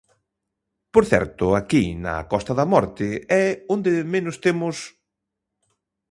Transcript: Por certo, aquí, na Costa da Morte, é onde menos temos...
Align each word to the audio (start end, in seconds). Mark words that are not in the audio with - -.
Por 0.93 1.03
certo, 1.11 1.45
aquí, 1.61 1.83
na 2.05 2.15
Costa 2.31 2.53
da 2.59 2.65
Morte, 2.73 3.07
é 3.43 3.45
onde 3.75 3.91
menos 4.13 4.35
temos... 4.45 4.75